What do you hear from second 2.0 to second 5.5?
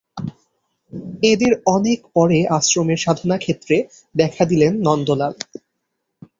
পরে আশ্রমের সাধনাক্ষেত্রে দেখা দিলেন নন্দলাল।